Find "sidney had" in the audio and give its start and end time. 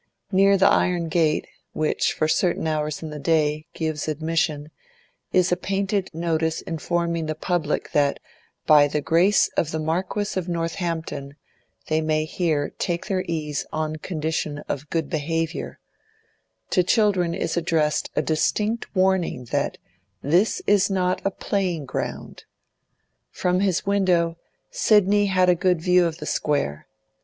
24.71-25.47